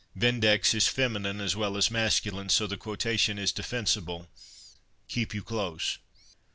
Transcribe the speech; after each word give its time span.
Vindex 0.15 0.73
is 0.73 0.87
feminine 0.87 1.39
as 1.39 1.55
well 1.55 1.77
as 1.77 1.91
masculine, 1.91 2.49
so 2.49 2.65
the 2.65 2.75
quotation 2.75 3.37
is 3.37 3.51
defensible.—Keep 3.51 5.31
you 5.35 5.43
close." 5.43 5.99